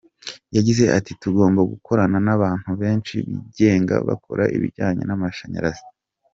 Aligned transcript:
Yagize 0.55 0.83
ati 0.97 1.11
”Tugomba 1.21 1.61
gukorana 1.71 2.17
n’abantu 2.25 2.69
benshi 2.81 3.15
bigenga 3.29 3.95
bakora 4.07 4.43
ibijyanye 4.55 5.03
n’amashanyarazi. 5.05 5.85